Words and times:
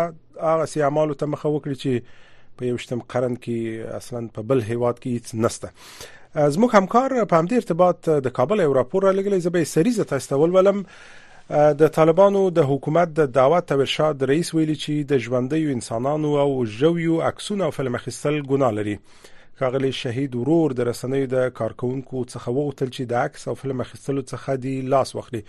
هغه 0.53 0.65
سي 0.73 0.83
اعمالو 0.89 1.13
ته 1.21 1.31
مخه 1.35 1.51
وکړي 1.55 1.75
چې 1.83 2.23
په 2.59 2.71
یو 2.71 2.83
شتم 2.87 3.05
قرن 3.15 3.35
کې 3.47 3.95
اصلا 4.01 4.21
په 4.39 4.49
بل 4.53 4.61
هیواد 4.71 4.99
کې 5.05 5.17
هیڅ 5.17 5.43
نسته 5.45 6.24
زموږ 6.35 6.71
همکار 6.75 7.09
په 7.29 7.35
همدې 7.39 7.55
ارتباط 7.55 8.09
د 8.25 8.27
کابل 8.37 8.59
یو 8.59 8.73
راپور 8.79 9.03
را 9.03 9.11
لګلی 9.19 9.39
زبې 9.47 9.63
سریزه 9.73 10.03
تاسو 10.09 10.27
ته 10.29 10.35
ولولم 10.39 10.79
د 11.81 11.87
طالبانو 11.97 12.41
د 12.57 12.67
حکومت 12.71 13.07
د 13.19 13.27
دعوت 13.37 13.71
او 13.71 13.79
ارشاد 13.85 14.23
رئیس 14.31 14.47
ویلي 14.53 14.75
چې 14.83 14.93
د 15.11 15.13
ژوندۍ 15.25 15.63
انسانانو 15.75 16.29
او 16.43 16.65
ژویو 16.79 17.21
عکسونه 17.29 17.63
او 17.65 17.71
فلم 17.77 17.95
اخیستل 17.95 18.35
ګناه 18.51 18.71
لري 18.79 18.95
ښاغلی 19.59 19.91
شهید 19.97 20.33
ورور 20.37 20.73
د 20.77 20.87
رسنیو 20.87 21.27
د 21.33 21.43
کارکونکو 21.57 22.21
څخه 22.31 22.55
وغوښتل 22.55 22.89
چې 22.95 23.03
د 23.11 23.21
عکس 23.27 23.47
او 23.51 23.53
فلم 23.61 23.83
اخیستلو 23.83 24.23
څخه 24.31 24.55
دی 24.65 24.73
لاس 24.93 25.15
واخلي 25.17 25.39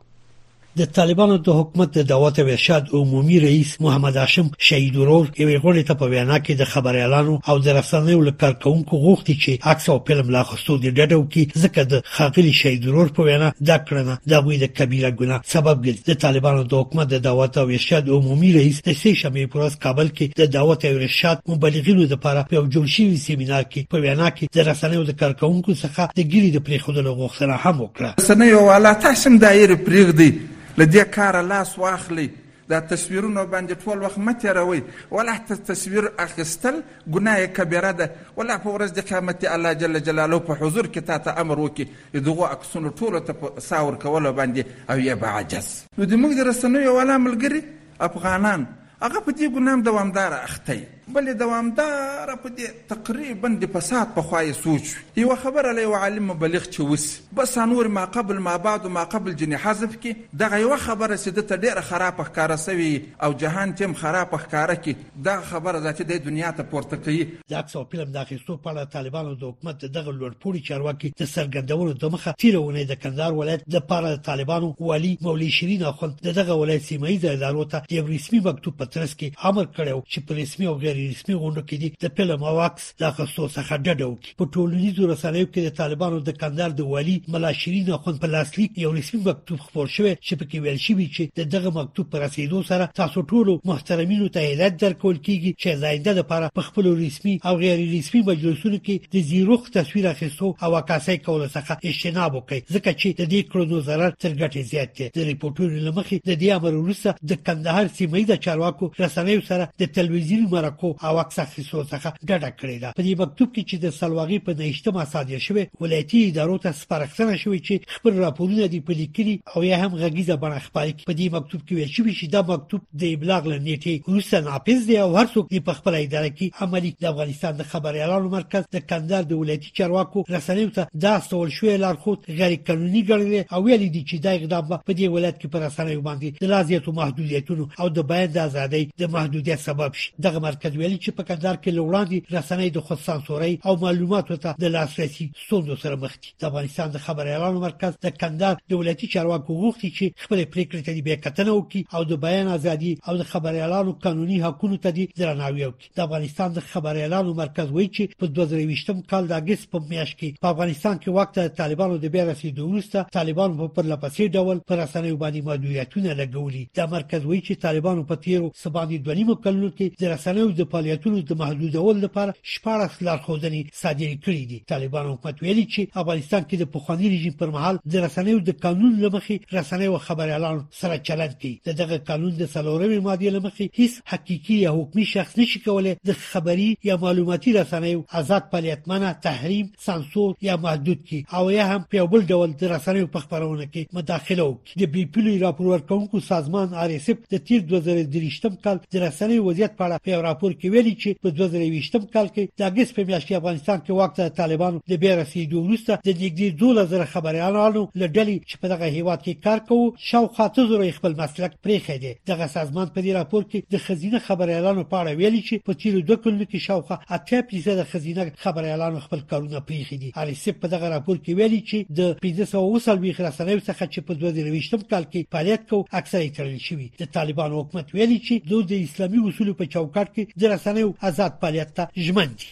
د 0.78 0.82
طالبانو 0.98 1.36
د 1.36 1.48
حکومت 1.58 1.88
د 1.98 2.06
دعوت 2.06 2.38
ارشاد 2.40 2.88
عمومي 2.94 3.40
رئیس 3.40 3.70
محمد 3.84 4.16
هاشم 4.22 4.50
شهید 4.66 4.96
ورور 4.96 5.26
یو 5.38 5.46
غونډه 5.60 5.82
ته 5.86 5.94
په 6.02 6.06
وینا 6.10 6.36
کې 6.38 6.52
د 6.60 6.64
خبر 6.74 6.96
اعلانو 6.98 7.38
او 7.50 7.56
د 7.64 7.68
رسنیو 7.78 8.20
لپاره 8.28 8.58
غوښتي 9.04 9.34
چې 9.42 9.66
عکس 9.72 9.88
او 9.94 9.96
فلم 10.10 10.30
لا 10.34 10.42
خستو 10.50 10.76
د 10.84 10.86
ډډو 10.98 11.26
کې 11.32 11.58
ځکه 11.62 11.82
د 11.92 12.02
خاغلی 12.18 12.52
شهید 12.60 12.86
ورور 12.88 13.08
په 13.16 13.22
وینا 13.30 13.48
دا 13.70 13.78
کړنه 13.88 14.18
د 14.34 14.46
وی 14.46 14.58
د 14.60 14.64
کبیره 14.76 15.10
ګناه 15.10 15.40
سبب 15.54 15.82
ګرځي 15.86 16.02
د 16.10 16.14
طالبانو 16.26 16.62
د 16.74 16.84
حکومت 16.84 17.06
د 17.14 17.18
دعوت 17.26 17.58
ارشاد 17.64 18.08
عمومي 18.18 18.52
رئیس 18.58 18.80
د 18.82 18.90
سې 19.02 19.12
شمې 19.22 19.52
پروس 19.54 19.76
کابل 19.86 20.08
کې 20.16 20.38
د 20.38 20.46
دعوت 20.58 20.84
ارشاد 20.92 21.38
مبلغینو 21.54 22.02
لپاره 22.14 22.42
په 22.52 22.64
جوړ 22.76 22.86
شوی 22.94 23.16
سیمینار 23.26 23.62
کې 23.62 23.90
په 23.94 23.98
وینا 24.06 24.30
کې 24.38 24.46
د 24.60 24.70
رسنیو 24.70 25.04
د 25.10 25.18
کارکونکو 25.22 25.74
څخه 25.74 26.08
د 26.22 26.30
ګری 26.32 26.50
د 26.56 26.66
پریخودلو 26.70 27.14
غوښتنه 27.20 27.54
هم 27.66 27.76
وکړه 27.86 28.22
رسنیو 28.24 28.62
والا 28.72 28.92
تاسو 29.08 29.30
هم 29.30 29.38
دایره 29.48 29.76
پریږدي 29.90 30.32
له 30.80 30.86
دې 30.92 31.04
کاره 31.14 31.40
لاس 31.42 31.78
واخلئ 31.78 32.28
دا 32.68 32.78
تصویرونه 32.90 33.42
باندې 33.44 33.74
ټول 33.84 34.02
وخت 34.04 34.18
مه 34.18 34.32
تېروئ 34.42 34.80
ولا 35.10 35.32
تصویر 35.70 36.04
اخیستل 36.18 36.82
ګناه 37.14 37.44
کبیره 37.56 37.90
ده 38.00 38.10
ولا 38.36 38.56
په 38.64 38.68
ورځ 38.76 38.90
د 38.94 39.00
قیامت 39.08 39.44
الله 39.54 39.72
جل 39.82 40.00
جلاله 40.08 40.38
په 40.48 40.52
حضور 40.60 40.84
کې 40.88 41.00
تا 41.10 41.16
ته 41.26 41.30
امر 41.44 41.58
وکړي 41.64 41.86
دغو 42.28 42.44
عکسونو 42.50 42.88
ټولو 43.02 43.18
ته 43.28 43.32
په 43.40 43.46
سا 43.68 43.80
ورکولو 43.88 44.32
باندې 44.32 44.60
او 44.90 44.96
یې 45.06 45.14
به 45.20 45.28
عجز 45.40 45.68
نو 45.98 46.02
زموږ 46.14 46.32
د 46.38 46.40
رسنیو 46.50 46.96
والا 46.98 47.18
ملګري 47.26 47.62
افغانان 48.10 48.60
هغه 49.04 49.18
په 49.26 49.30
دې 49.38 49.46
ګناه 49.54 49.76
دوامداره 49.90 50.36
اختی 50.50 50.80
بلې 51.08 51.32
دوامدار 51.40 52.30
په 52.42 52.48
دې 52.58 52.68
تقریبا 52.88 53.48
د 53.62 53.66
فساد 53.74 54.06
په 54.16 54.22
خوای 54.28 54.52
سوچ 54.58 54.84
یو 55.20 55.36
خبره 55.42 55.72
له 55.78 55.96
عالم 56.00 56.26
مبلغ 56.30 56.64
چې 56.64 56.80
وس 56.92 57.06
بس 57.40 57.56
انور 57.64 57.88
ما 57.96 58.04
قبل 58.16 58.38
ما 58.48 58.56
بعد 58.66 58.86
ما 58.96 59.04
قبل 59.14 59.36
جنې 59.36 59.56
حذف 59.64 59.96
کې 60.02 60.12
دغه 60.42 60.56
یو 60.64 60.76
خبره 60.84 61.16
چې 61.16 61.30
د 61.30 61.40
ډېر 61.64 61.80
خراب 61.88 62.20
ښکارا 62.28 62.56
سوی 62.64 62.90
او 63.22 63.32
جهان 63.44 63.74
تیم 63.82 63.94
خراب 64.02 64.36
ښکارا 64.42 64.76
کې 64.84 64.94
دا 65.28 65.36
خبره 65.50 65.80
ذاتي 65.86 66.04
د 66.12 66.22
دنیا 66.28 66.50
ته 66.50 66.62
پورته 66.74 66.96
کوي 67.08 67.26
دا 67.54 67.62
څو 67.72 67.84
فلم 67.94 68.12
داخستو 68.18 68.56
په 68.56 68.70
اړه 68.72 68.92
طالبانو 68.96 69.34
د 69.34 69.44
حکومت 69.50 69.84
دغه 69.98 70.12
لوړپوړي 70.12 70.60
چارواکي 70.70 71.12
د 71.20 71.24
سرګندولو 71.34 71.92
د 72.04 72.12
مخه 72.16 72.34
تیرونه 72.44 72.84
د 72.92 72.96
کندهار 73.06 73.32
ولایت 73.40 73.66
د 73.76 73.84
پاره 73.92 74.14
طالبانو 74.30 74.72
والی 74.90 75.14
مولوی 75.28 75.50
شیرین 75.58 75.84
اخوند 75.92 76.22
دغه 76.40 76.54
ولایت 76.62 76.82
سیمایي 76.92 77.20
ادارو 77.34 77.64
ته 77.74 77.82
یو 77.98 78.06
رسمي 78.14 78.40
مکتوب 78.48 78.78
پترس 78.84 79.14
کې 79.16 79.46
امر 79.52 79.64
کړو 79.64 80.02
چې 80.12 80.26
په 80.30 80.40
رسمي 80.42 80.66
او 80.72 80.76
غیر 80.86 80.96
تروریستي 81.00 81.34
غونډو 81.42 81.62
کې 81.68 81.76
دي 81.82 81.88
د 82.04 82.12
فلم 82.16 82.40
او 82.50 82.56
عکس 82.68 82.84
د 83.02 83.12
خصو 83.16 83.44
څخه 83.56 83.74
ډډه 83.84 84.06
وکړي 84.08 84.34
په 84.40 84.44
ټولنیزو 84.54 85.06
رسنیو 85.12 85.46
کې 85.52 85.60
د 85.66 85.76
طالبانو 85.80 86.18
د 86.28 86.36
کندهار 86.42 86.70
د 86.76 86.90
والي 86.92 87.16
ملا 87.34 87.52
شیرین 87.60 87.88
خان 88.04 88.18
په 88.24 88.30
لاسلیک 88.34 88.78
یو 88.84 88.90
رسمي 88.98 89.20
مکتوب 89.28 89.58
خپور 89.66 89.86
شوی 89.96 90.12
چې 90.26 90.32
په 90.40 90.44
کې 90.50 90.58
ویل 90.64 90.78
شوی 90.86 91.06
چې 91.16 91.48
دغه 91.54 91.70
مکتوب 91.78 92.10
پر 92.14 92.20
رسیدو 92.24 92.60
سره 92.70 92.88
تاسو 93.00 93.24
ټول 93.32 93.50
محترمینو 93.70 94.26
ته 94.36 94.48
هدایت 94.52 94.76
درکول 94.84 95.16
کیږي 95.26 95.54
چې 95.62 95.80
زاینده 95.84 96.14
لپاره 96.20 96.52
په 96.58 96.66
خپل 96.68 96.90
رسمي 97.02 97.34
او 97.50 97.54
غیر 97.64 97.80
رسمي 97.94 98.22
مجلسونو 98.30 98.80
کې 98.88 99.10
د 99.16 99.24
زیروخ 99.30 99.70
تصویر 99.78 100.10
اخیستو 100.12 100.52
او 100.68 100.78
عکاسۍ 100.80 101.16
کول 101.28 101.46
څخه 101.46 101.92
اجتناب 101.92 102.36
وکړي 102.36 102.74
ځکه 102.74 103.00
چې 103.00 103.08
د 103.22 103.32
دې 103.32 103.40
کړنو 103.52 103.84
ضرر 103.90 104.10
تر 104.26 104.30
ګټې 104.40 104.68
زیات 104.72 104.90
دی 105.00 105.10
د 105.18 105.28
ریپورتونو 105.30 105.82
لمخې 105.88 106.28
د 106.30 106.40
دې 106.42 106.58
امر 106.60 106.80
وروسته 106.80 107.16
د 107.32 107.42
کندهار 107.50 107.86
سیمې 107.98 108.30
د 108.32 108.42
چارواکو 108.46 108.92
رسنیو 109.04 109.46
سره 109.50 109.70
د 109.84 109.92
تلویزیون 109.98 110.46
مرکو 110.54 110.79
حقوقو 110.82 111.06
او 111.08 111.14
اکسسو 111.24 111.78
څخه 111.92 112.08
ډډه 112.28 112.50
کړې 112.60 112.76
ده 112.82 112.88
په 112.98 113.02
دې 113.06 113.14
مکتوب 113.22 113.48
کې 113.54 113.62
چې 113.68 113.76
د 113.84 113.86
سلواغي 114.00 114.38
په 114.46 114.52
د 114.58 114.60
اجتماع 114.72 115.04
صادره 115.14 115.40
شوی 115.46 115.64
ولایتي 115.82 116.18
ادارو 116.28 116.56
ته 116.64 116.70
سپارښتنه 116.82 117.34
شوې 117.42 117.60
چې 117.66 117.74
خپل 117.96 118.12
راپورونه 118.24 118.64
دې 118.72 118.80
په 118.88 118.92
لیکلي 119.00 119.34
او 119.54 119.60
یا 119.70 119.76
هم 119.82 119.92
غږیزه 120.02 120.34
بڼه 120.42 120.58
خپاره 120.66 120.90
کړي 120.96 121.06
په 121.08 121.14
دې 121.20 121.26
مکتوب 121.36 121.60
کې 121.66 121.72
ویل 121.78 121.92
شوی 121.96 122.12
چې 122.18 122.26
دا 122.34 122.40
مکتوب 122.52 122.80
د 123.00 123.02
ابلاغ 123.14 123.42
لنیټې 123.52 123.94
روسه 124.14 124.36
ناپیز 124.48 124.80
دی 124.88 124.96
او 125.04 125.10
هر 125.18 125.26
څوک 125.34 125.44
دې 125.52 125.60
په 125.68 125.72
خپل 125.78 125.92
اداره 126.04 126.30
کې 126.38 126.46
عملی 126.64 126.90
د 127.02 127.06
افغانستان 127.12 127.52
د 127.56 127.62
خبريالانو 127.72 128.28
مرکز 128.38 128.62
د 128.74 128.78
کندهار 128.90 129.22
د 129.28 129.32
ولایتي 129.40 129.68
چارواکو 129.78 130.20
رسنیو 130.34 130.70
ته 130.76 130.82
دا 131.04 131.14
سوال 131.28 131.50
شوې 131.58 131.76
لارښود 131.84 132.18
غیر 132.38 132.52
قانوني 132.66 133.00
ګڼل 133.10 133.30
او 133.54 133.60
ویل 133.64 133.84
دي 133.94 134.02
چې 134.08 134.16
دا 134.26 134.30
اقدام 134.38 134.64
په 134.88 134.92
دې 134.98 135.06
ولایت 135.16 135.36
کې 135.40 135.46
پر 135.52 135.62
اسانه 135.68 135.94
باندې 136.08 136.28
د 136.42 136.46
لازمیتو 136.52 136.92
محدودیتونو 137.00 137.64
او 137.80 137.86
د 137.96 137.98
بیان 138.10 138.28
د 138.34 138.38
ازادۍ 138.48 138.82
د 139.00 139.04
محدودیت 139.16 139.60
سبب 139.68 139.94
شي 140.00 140.10
دغه 140.26 140.38
مرکز 140.48 140.69
مرکز 140.70 140.78
ویلي 140.78 140.98
چې 141.04 141.10
په 141.18 141.22
کندهار 141.22 141.56
کې 141.56 141.70
لوړاندې 141.78 142.18
رسنۍ 142.34 142.68
د 142.72 142.78
خود 142.86 142.98
سانسوري 142.98 143.58
او 143.66 143.76
معلوماتو 143.76 144.36
ته 144.42 144.54
د 144.62 144.64
لاسرسي 144.74 145.30
ستونزو 145.44 145.76
سره 145.82 145.96
مخ 145.96 146.12
دي 146.22 146.28
د 146.40 146.44
افغانستان 146.50 146.88
د 146.90 146.96
خبريالانو 147.06 147.60
مرکز 147.60 147.92
د 148.04 148.10
کندهار 148.22 148.56
دولتي 148.70 149.06
چارواکو 149.14 149.52
غوښتي 149.62 149.88
چې 149.96 150.04
خپل 150.24 150.38
پریکړې 150.52 150.82
ته 150.86 151.02
بیا 151.08 151.16
کتنه 151.24 151.50
وکړي 151.58 151.82
او 151.94 152.02
د 152.04 152.12
بیان 152.26 152.48
ازادي 152.58 152.92
او 153.08 153.16
د 153.20 153.22
خبريالانو 153.32 153.92
قانوني 154.04 154.38
حقوقو 154.44 154.76
ته 154.84 155.06
درناوی 155.20 155.66
وکړي 155.66 155.88
د 155.96 156.00
افغانستان 156.06 156.48
د 156.52 156.58
خبريالانو 156.74 157.34
مرکز 157.42 157.66
وایي 157.70 157.90
چې 157.96 158.04
په 158.20 158.26
2020م 158.38 159.02
کال 159.14 159.26
د 159.30 159.36
اگست 159.40 159.70
په 159.72 159.78
میاشت 159.90 160.18
کې 160.20 160.42
په 160.44 160.52
افغانستان 160.54 160.98
کې 161.02 161.08
وخت 161.18 161.38
د 161.40 161.50
طالبانو 161.62 161.96
د 162.04 162.14
بیا 162.16 162.24
رسیدو 162.32 162.68
وروسته 162.70 163.06
طالبان 163.18 163.58
په 163.62 163.66
پرله 163.80 163.96
پسې 164.04 164.36
ډول 164.38 164.62
پر 164.70 164.80
رسنیو 164.84 165.16
باندې 165.24 165.46
محدودیتونه 165.50 166.16
لګولي 166.22 166.64
د 166.80 166.92
مرکز 166.96 167.20
وایي 167.28 167.42
چې 167.46 167.64
طالبانو 167.66 168.06
په 168.12 168.22
تیرو 168.26 168.52
سبا 168.64 168.84
د 168.92 169.04
2.5 169.12 169.42
کلونو 169.44 169.70
کې 169.80 170.02
د 170.04 170.12
رسنیو 170.16 170.48
د 170.60 170.64
فعالیتونو 170.72 171.18
د 171.28 171.32
محدودولو 171.42 172.00
لپاره 172.06 172.32
شپږ 172.52 172.90
لارښوونې 173.06 173.60
صادره 173.82 174.14
کړې 174.24 174.42
دي 174.50 174.58
طالبان 174.72 175.04
حکومت 175.12 175.36
ویلي 175.44 175.64
چې 175.74 175.80
افغانستان 176.02 176.42
کې 176.48 176.56
د 176.58 176.64
پخواني 176.74 177.06
رژیم 177.14 177.34
پر 177.42 177.48
مهال 177.54 177.74
د 177.92 178.04
رسنیو 178.06 178.38
د 178.48 178.58
قانون 178.64 178.92
لمخې 179.04 179.36
رسنیو 179.58 179.94
خبريالان 180.08 180.56
سره 180.80 180.94
چلند 181.10 181.34
کوي 181.42 181.52
د 181.68 181.78
دغه 181.80 181.96
قانون 182.10 182.32
د 182.40 182.44
څلورمې 182.54 183.00
ماده 183.06 183.28
لمخې 183.36 183.66
هیڅ 183.78 183.92
حقيقي 184.12 184.56
یا 184.64 184.70
حکومي 184.78 185.04
شخص 185.14 185.32
نشي 185.40 185.58
کولای 185.68 185.94
د 186.10 186.18
خبري 186.30 186.68
یا 186.88 186.94
معلوماتي 187.04 187.50
رسنیو 187.58 188.00
آزاد 188.22 188.44
فعالیتمنه 188.52 189.08
تحریم 189.28 189.66
سانسور 189.86 190.34
یا 190.48 190.54
محدود 190.66 191.00
کی 191.10 191.18
او 191.40 191.44
یا 191.56 191.64
هم 191.72 191.80
په 191.94 192.00
بل 192.16 192.22
ډول 192.34 192.50
د 192.64 192.74
رسنیو 192.74 193.06
په 193.16 193.26
خبرونه 193.26 193.64
کې 193.72 193.96
مداخله 194.00 194.44
وکړي 194.44 194.84
د 194.84 194.92
بي 194.96 195.04
پی 195.14 195.20
لوی 195.26 195.38
راپور 195.46 195.66
ورکونکو 195.72 196.20
سازمان 196.30 196.74
آر 196.84 196.90
اس 196.98 197.10
اف 197.14 197.26
د 197.34 197.44
تیر 197.50 197.66
2023 197.74 198.40
کال 198.68 198.82
د 198.92 198.94
رسنیو 199.08 199.44
وضعیت 199.50 199.76
په 199.76 199.84
اړه 199.90 200.06
په 200.06 200.22
راپور 200.28 200.49
راپور 200.50 200.50
کې 200.50 200.70
ویلي 200.72 200.94
چې 201.02 201.10
په 201.22 201.30
2023م 201.36 202.06
کال 202.14 202.28
کې 202.34 202.44
د 202.58 202.60
اګست 202.70 202.94
په 202.96 203.04
میاشت 203.08 203.26
کې 203.28 203.36
افغانستان 203.40 203.78
کې 203.84 203.92
وخت 204.00 204.16
د 204.20 204.28
طالبانو 204.40 204.80
د 204.90 204.94
بیا 205.02 205.12
رسیدو 205.22 205.58
وروسته 205.62 205.92
د 206.06 206.10
نږدې 206.22 206.48
2000 206.62 207.04
خبريالانو 207.12 207.82
له 208.00 208.06
ډلې 208.16 208.36
چې 208.48 208.54
په 208.60 208.66
دغه 208.72 208.86
هیواد 208.96 209.20
کې 209.24 209.34
کار 209.46 209.58
کوي 209.68 209.92
شاوخوا 210.10 210.46
تزور 210.54 210.80
خپل 210.98 211.12
مسلک 211.20 211.52
پرې 211.64 211.76
خېدي 211.86 212.12
دغه 212.30 212.46
سازمان 212.56 212.86
په 212.94 213.00
دې 213.04 213.12
راپور 213.18 213.42
کې 213.50 213.58
د 213.72 213.84
خزینه 213.86 214.18
خبريالانو 214.28 214.82
په 214.90 214.96
اړه 215.00 215.12
ویلي 215.20 215.42
چې 215.48 215.54
په 215.66 215.72
چیرې 215.80 216.00
دوه 216.08 216.18
کلونو 216.24 216.44
کې 216.50 216.58
شاوخوا 216.68 216.96
اته 217.16 217.42
پیسه 217.50 217.76
د 217.80 217.88
خزینه 217.90 218.26
خبريالانو 218.44 218.98
خپل 219.06 219.20
کارونه 219.30 219.60
پرې 219.68 219.82
خېدي 219.88 220.10
اړیسه 220.22 220.60
په 220.62 220.66
دغه 220.74 220.86
راپور 220.94 221.16
کې 221.24 221.32
ویلي 221.40 221.60
چې 221.68 221.78
د 221.98 222.00
1500 222.24 223.04
وی 223.04 223.12
خراسانوي 223.18 223.60
څخه 223.68 223.84
چې 223.92 223.98
په 224.08 224.12
2023م 224.22 224.80
کال 224.92 225.04
کې 225.12 225.32
فعالیت 225.34 225.68
کوي 225.70 225.86
اکثره 226.00 226.30
ترل 226.38 226.58
شوی 226.68 226.90
د 227.02 227.08
طالبانو 227.18 227.60
حکومت 227.62 227.86
ویلي 227.94 228.18
چې 228.26 228.48
دوی 228.50 228.64
د 228.72 228.88
اسلامي 228.88 229.18
اصولو 229.28 229.52
په 229.60 229.66
چوکاټ 229.74 230.08
کې 230.16 230.26
د 230.40 230.50
رسنیو 230.52 230.90
آزاد 231.10 231.30
فعالیت 231.40 231.70
ته 231.78 232.02
ژمن 232.08 232.30
دي 232.40 232.50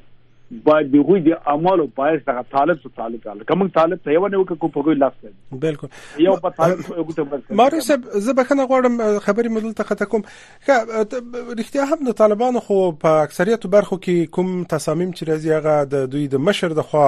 با 0.63 0.81
دغه 0.81 1.19
د 1.25 1.37
اعمالو 1.53 1.87
پایښت 1.97 2.29
هغه 2.29 2.41
طالب 2.53 2.79
سره 2.85 2.91
تعلق 2.97 3.27
لري 3.27 3.45
کوم 3.51 3.67
طالب 3.75 4.01
ته 4.07 4.11
یو 4.15 4.27
نه 4.33 4.43
کو 4.63 4.69
په 4.77 4.81
کوم 4.87 4.93
لاس 5.03 5.13
نه 5.27 5.59
بالکل 5.61 6.23
یو 6.25 6.33
په 6.45 6.53
طالب 6.57 6.79
یو 6.79 7.05
ګټه 7.11 7.25
ورکړي 7.27 7.59
مارو 7.61 7.79
صاحب 7.87 8.09
زه 8.25 8.35
به 8.39 8.49
کنه 8.49 8.65
غواړم 8.71 8.97
خبرې 9.29 9.53
مدل 9.59 9.71
ته 9.79 9.89
خته 9.93 10.09
کوم 10.15 10.27
رښتیا 11.61 11.87
هم 11.93 12.03
د 12.09 12.17
طالبانو 12.23 12.65
خو 12.67 12.79
په 13.05 13.23
اکثریت 13.29 13.69
برخو 13.77 13.99
کې 14.01 14.35
کوم 14.39 14.51
تصامیم 14.75 15.15
چې 15.15 15.31
راځي 15.31 15.55
هغه 15.59 15.87
د 15.95 16.05
دوی 16.15 16.27
د 16.35 16.45
مشر 16.51 16.77
د 16.81 16.87
خو 16.91 17.05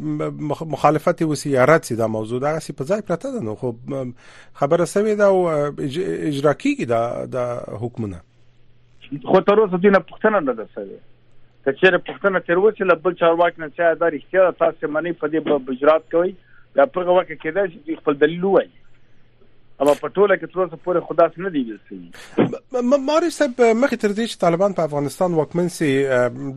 مخالفت 0.72 1.22
وسی 1.22 1.56
رات 1.56 1.84
سي 1.84 1.94
دا 1.96 2.06
موضوع 2.08 2.40
دا 2.40 2.58
سي 2.58 2.72
په 2.78 2.84
ځای 2.90 3.02
پراته 3.02 3.32
ده 3.32 3.42
نو 3.48 3.54
خو 3.54 3.72
خبره 4.54 4.84
سوي 4.84 5.14
دا 5.14 5.26
او 5.26 5.48
اجرا 6.28 6.54
کیږي 6.54 6.86
دا 6.92 7.00
د 7.24 7.36
حکمونه 7.82 8.20
خو 9.24 9.40
تر 9.40 9.60
اوسه 9.60 9.76
دینه 9.76 9.98
پښتنه 9.98 10.40
نه 10.48 10.52
ده 10.52 10.68
سوي 10.74 10.98
کچېره 11.66 12.00
پښتنه 12.08 12.40
تر 12.46 12.54
اوسه 12.62 12.84
له 12.90 12.94
بل 12.94 13.14
چارواک 13.22 13.58
نه 13.58 13.68
چې 13.68 13.98
دا 14.00 14.08
رښتیا 14.16 14.56
تاسو 14.62 14.90
منی 14.96 15.12
په 15.12 15.28
دې 15.28 15.64
بجرات 15.68 16.10
کوي 16.10 16.34
دا 16.76 16.86
په 16.86 17.00
هغه 17.02 17.10
وخت 17.10 17.32
کې 17.32 17.54
دا 17.54 17.66
چې 17.66 18.00
خپل 18.00 18.18
دلیل 18.24 18.44
وایي 18.44 18.70
اما 19.80 19.92
په 20.00 20.08
ټوله 20.16 20.34
کې 20.40 20.48
تر 20.54 20.62
اوسه 20.62 20.78
پورې 20.86 21.02
خداس 21.10 21.36
نه 21.44 21.50
دی 21.52 21.60
ګرځي 21.68 23.00
ماري 23.10 23.30
صاحب 23.36 23.60
مخې 23.82 24.00
تر 24.02 24.14
دې 24.18 24.26
چې 24.32 24.40
طالبان 24.42 24.74
په 24.80 24.88
افغانستان 24.90 25.36
واکمن 25.38 25.70
سي 25.76 25.88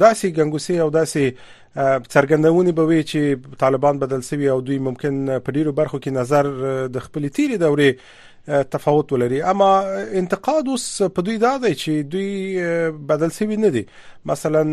داسي 0.01 0.31
ګنګوسي 0.39 0.77
او 0.85 0.89
داسي 0.97 1.23
څرګندونې 1.35 2.75
به 2.79 2.89
وي 2.89 2.99
چې 3.11 3.55
طالبان 3.63 4.01
بدل 4.03 4.25
سوي 4.31 4.49
او 4.55 4.59
دوی 4.71 4.81
ممکن 4.89 5.23
په 5.31 5.57
ډیرو 5.59 5.75
برخو 5.79 6.01
کې 6.03 6.19
نظر 6.19 6.51
د 6.97 7.05
خپل 7.07 7.29
تیری 7.39 7.61
دورې 7.65 8.21
تفاوت 8.47 9.13
ولري 9.13 9.43
اما 9.43 9.83
انتقاد 10.19 10.67
اوس 10.67 11.03
په 11.03 11.21
دوی 11.21 11.37
دا 11.37 11.57
دی 11.57 11.75
چې 11.75 12.05
دوی 12.15 12.89
بدل 12.91 13.31
سوي 13.31 13.55
نه 13.55 13.67
دي 13.69 13.85
مثلا 14.31 14.63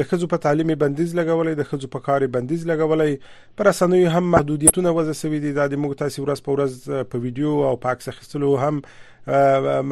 د 0.00 0.02
خزو 0.02 0.26
په 0.28 0.36
تعلیمي 0.36 0.74
بندیز 0.74 1.14
لګولې 1.16 1.56
د 1.60 1.64
خزو 1.70 1.88
په 1.94 2.00
کاري 2.08 2.26
بندیز 2.26 2.66
لګولې 2.70 3.56
پر 3.60 3.68
اسنوي 3.72 4.08
هم 4.16 4.30
محدودیتونه 4.34 4.92
وځي 4.98 5.12
سوي 5.20 5.38
دي 5.44 5.52
د 5.58 5.76
موږ 5.84 5.94
تاسو 6.02 6.24
ورځ 6.24 6.42
په 6.48 6.56
ورځ 6.56 7.06
په 7.14 7.24
ویډیو 7.24 7.64
او 7.70 7.76
په 7.84 7.94
عکس 7.94 8.08
اخیستلو 8.14 8.52
هم 8.68 8.82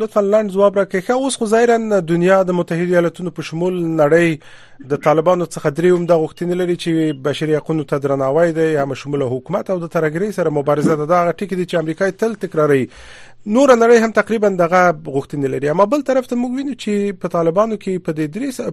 لطفا 0.00 0.22
لاند 0.24 0.52
جواب 0.56 0.80
راکې 0.80 1.06
خو 1.06 1.16
اوس 1.28 1.38
خو 1.42 1.48
ظاهرا 1.52 2.00
دنیا 2.10 2.38
د 2.50 2.56
متحده 2.58 2.96
ایالاتونو 2.96 3.32
په 3.38 3.46
شمول 3.50 3.78
نړۍ 3.84 4.88
د 4.92 5.00
طالبانو 5.06 5.46
څخه 5.50 5.78
درې 5.78 5.90
هم 5.94 6.10
د 6.10 6.24
غوښتنې 6.24 6.60
لري 6.62 6.76
چې 6.82 7.22
بشري 7.28 7.56
حقوقو 7.60 7.86
ته 7.94 8.04
درناوی 8.06 8.52
دی 8.58 8.68
هم 8.84 8.94
شمول 9.04 9.26
حکومت 9.34 9.70
او 9.70 9.78
د 9.86 9.92
ترګری 9.98 10.36
سره 10.40 10.54
مبارزه 10.58 10.98
ده 11.02 11.12
دا 11.14 11.22
ټکی 11.30 11.60
دی 11.60 11.68
چې 11.70 11.84
امریکای 11.84 12.18
تل 12.24 12.36
تکراری 12.46 12.84
نور 13.52 13.68
نړۍ 13.76 13.98
هم 14.04 14.12
تقریبا 14.16 14.48
دغه 14.58 14.80
غوښتنې 15.14 15.48
لري 15.54 15.70
اما 15.70 15.84
بل 15.94 16.02
طرف 16.10 16.28
ته 16.28 16.36
موږ 16.42 16.52
وینو 16.60 16.74
چې 16.82 17.18
په 17.24 17.28
طالبانو 17.34 17.76
کې 17.82 18.04
په 18.06 18.16
دې 18.20 18.26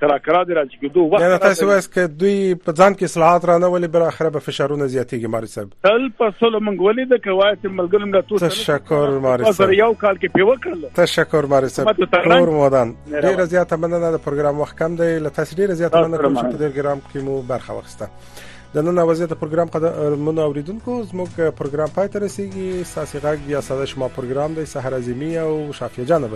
کرا 0.00 0.16
کرا 0.24 0.40
دې 0.48 0.56
راځي 0.58 0.80
کېدو 0.80 1.04
وخت 1.12 1.24
نه 1.30 1.38
تاسو 1.44 1.68
وایس 1.68 1.88
ک 1.94 2.10
دوی 2.22 2.34
په 2.66 2.76
ځان 2.80 2.96
کې 2.98 3.12
اصلاحات 3.12 3.46
رانه 3.50 3.70
ولې 3.74 3.94
بل 3.94 4.04
اخره 4.08 4.32
به 4.34 4.44
فشارونه 4.48 4.88
زیاتېږي 4.92 5.32
ماري 5.36 5.50
صاحب 5.54 5.72
تل 5.86 6.04
په 6.20 6.34
سلو 6.42 6.60
منګولې 6.68 7.08
د 7.14 7.22
کوایت 7.28 7.64
ملګرم 7.78 8.14
راته 8.18 8.42
تشکر 8.44 9.16
ماري 9.28 9.52
صاحب 9.60 9.74
یو 9.78 9.90
کال 10.04 10.20
کې 10.20 10.36
پیو 10.36 10.54
کړل 10.66 10.94
تشکر 11.00 11.50
ماري 11.54 11.72
صاحب 11.78 12.02
نور 12.34 12.54
مودان 12.60 12.94
ډیره 13.16 13.48
زیاته 13.54 13.80
مننه 13.86 14.12
د 14.16 14.24
پروګرام 14.28 14.62
وخت 14.64 14.78
کم 14.84 15.00
دی 15.02 15.10
لته 15.28 15.48
ډیره 15.48 15.80
زیاته 15.82 16.04
مننه 16.06 16.22
کوم 16.26 16.40
چې 16.42 16.52
په 16.52 16.60
دې 16.60 16.76
ګرام 16.80 17.02
کې 17.08 17.28
مو 17.30 17.40
برخه 17.54 17.78
واخیسته 17.78 18.54
د 18.74 18.76
نن 18.86 18.98
ورځې 19.04 19.26
د 19.28 19.34
پروګرام 19.42 19.68
قدرمن 19.74 20.36
اوریدونکو 20.48 20.92
زموږ 21.10 21.30
پروګرام 21.60 21.90
پای 21.96 22.08
ته 22.14 22.18
رسیدي 22.26 22.66
ساسي 22.92 23.18
غږ 23.24 23.38
بیا 23.46 23.60
ساده 23.70 23.86
شما 23.94 24.06
پروګرام 24.18 24.50
د 24.60 24.68
سحر 24.74 24.92
اعظمي 24.98 25.30
او 25.46 25.50
شافیه 25.80 26.08
جانب 26.12 26.32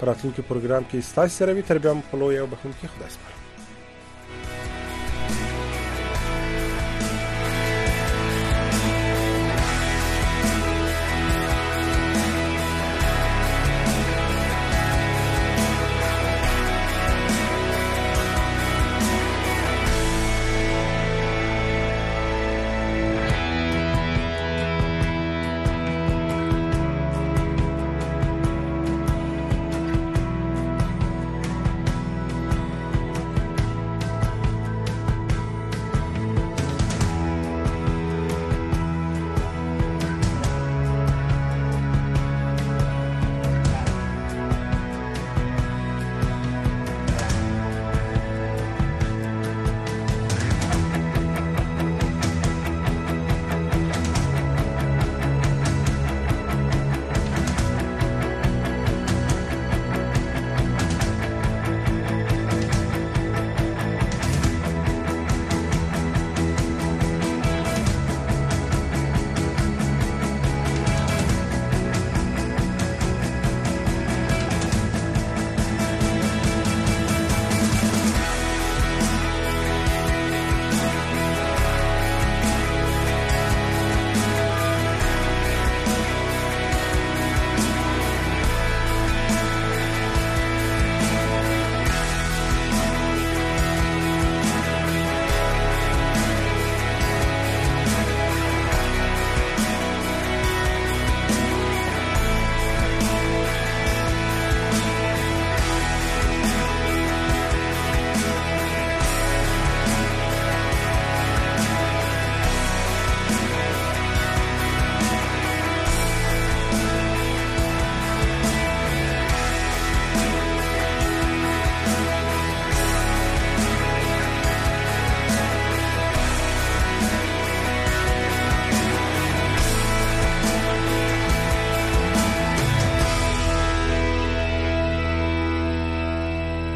پراتونکو 0.00 0.40
پروګرام 0.50 0.82
کې 0.90 1.06
ستاسو 1.10 1.32
سره 1.42 1.50
وي 1.60 1.68
تر 1.68 1.76
بیا 1.86 1.92
مخلو 2.00 2.26
یو 2.40 2.46
بخښونکي 2.52 2.86
خدای 2.96 3.10
سپاره 3.14 3.41